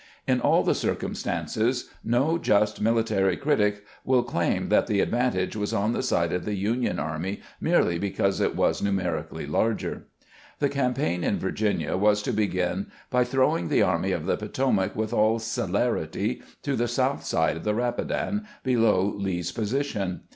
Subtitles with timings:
[0.27, 5.55] In all the circnm stances, no jnst military critic will claim that the ad vantage
[5.55, 10.07] was on the side of the Union army merely because it was numerically larger.
[10.57, 15.13] The campaign in Virginia was to begin by throwing the Army of the Potomac with
[15.13, 15.37] aU.
[15.37, 20.21] celerity to the south side of the Rapidan, below Lee's position.